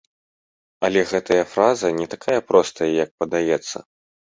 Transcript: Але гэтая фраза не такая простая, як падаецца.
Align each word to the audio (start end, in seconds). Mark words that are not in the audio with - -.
Але 0.89 1.03
гэтая 1.11 1.39
фраза 1.53 1.95
не 2.01 2.11
такая 2.17 2.41
простая, 2.51 2.93
як 3.05 3.09
падаецца. 3.23 3.77